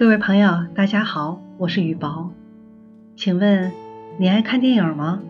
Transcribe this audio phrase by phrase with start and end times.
[0.00, 2.30] 各位朋友，大家好，我是雨薄。
[3.16, 3.70] 请问
[4.16, 5.20] 你爱看电影吗？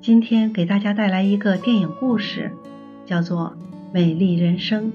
[0.00, 2.50] 今天给大家带来一个电影故事，
[3.04, 3.54] 叫做
[3.94, 4.92] 《美丽人生》。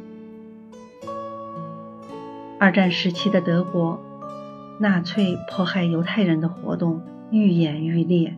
[2.60, 4.02] 二战时期的德国，
[4.82, 7.00] 纳粹迫害犹太人的活动
[7.32, 8.36] 愈演愈烈。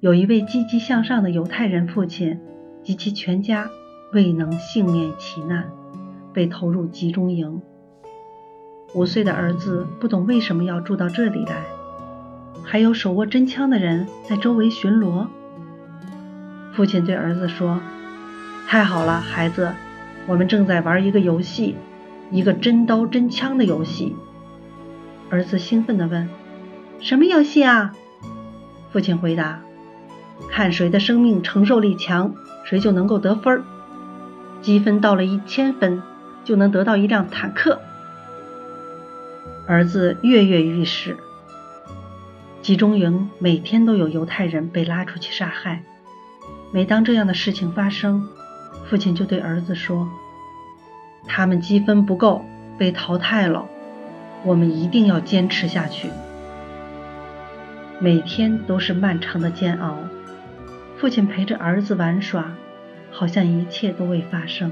[0.00, 2.38] 有一位积极向上的犹太人父亲
[2.82, 3.70] 及其全家
[4.12, 5.70] 未能幸免其难，
[6.34, 7.62] 被投入集中营。
[8.92, 11.64] 五岁的儿子不懂为什么要住到这里来，
[12.64, 15.26] 还有手握真枪的人在周围巡逻。
[16.72, 17.80] 父亲对儿子说
[18.66, 19.74] ：“太好了，孩子，
[20.26, 21.76] 我们正在玩一个游戏，
[22.30, 24.16] 一个真刀真枪的游戏。”
[25.28, 26.28] 儿子兴奋地问
[27.00, 27.92] ：“什么游戏啊？”
[28.92, 29.60] 父亲回答
[30.48, 33.64] ：“看谁的生命承受力强，谁就能够得分儿。
[34.62, 36.02] 积分到了一千分，
[36.44, 37.80] 就能得到一辆坦克。”
[39.68, 41.16] 儿子跃跃欲试。
[42.62, 45.82] 集中营每天都有犹太人被拉出去杀害。
[46.72, 48.28] 每当这样的事情发生，
[48.88, 50.08] 父亲就对儿子说
[51.26, 52.44] ：“他们积分不够，
[52.78, 53.66] 被淘汰了。
[54.44, 56.10] 我们一定要坚持下去。”
[57.98, 59.96] 每天都是漫长的煎熬。
[60.96, 62.52] 父亲陪着儿子玩耍，
[63.10, 64.70] 好像一切都未发生。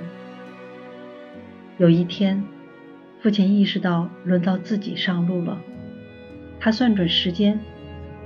[1.79, 2.45] 有一天。
[3.25, 5.59] 父亲意识到轮到自己上路了，
[6.61, 7.59] 他算准时间，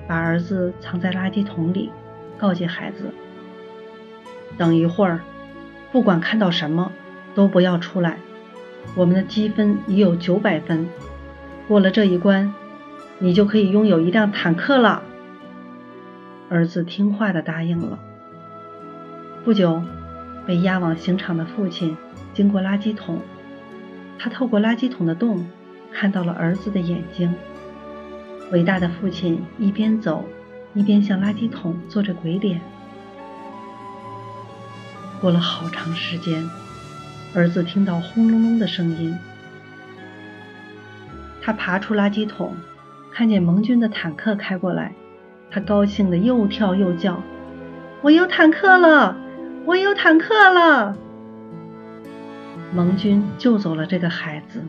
[0.08, 1.92] 把儿子藏在垃圾桶里，
[2.36, 3.12] 告诫孩子
[4.58, 5.20] ：“等一会儿，
[5.92, 6.90] 不管看到什么，
[7.32, 8.16] 都不要出来。
[8.96, 10.88] 我们的积分已有九百分，
[11.68, 12.52] 过了这一关，
[13.20, 15.04] 你就可以拥有一辆坦克了。”
[16.50, 18.00] 儿子听话的答应了。
[19.44, 19.80] 不久，
[20.44, 21.96] 被押往刑场的父亲
[22.34, 23.20] 经过垃圾桶。
[24.18, 25.46] 他透过垃圾桶的洞
[25.92, 27.32] 看到了儿子的眼睛。
[28.50, 30.24] 伟大的父亲一边走
[30.74, 32.60] 一边向垃圾桶做着鬼脸。
[35.20, 36.48] 过了好长时间，
[37.34, 39.16] 儿子听到轰隆隆的声音。
[41.42, 42.54] 他爬出垃圾桶，
[43.10, 44.92] 看见盟军的坦克开过来，
[45.50, 47.22] 他高兴的又跳又叫
[48.02, 49.16] ：“我有坦克了！
[49.64, 50.96] 我有坦克了！”
[52.72, 54.62] 盟军救走了这个孩子。